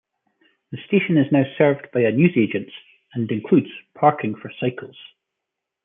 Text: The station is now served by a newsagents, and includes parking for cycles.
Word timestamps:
The 0.71 0.79
station 0.87 1.15
is 1.17 1.31
now 1.31 1.43
served 1.59 1.91
by 1.93 1.99
a 1.99 2.11
newsagents, 2.11 2.73
and 3.13 3.29
includes 3.29 3.69
parking 3.93 4.33
for 4.33 4.51
cycles. 4.59 4.97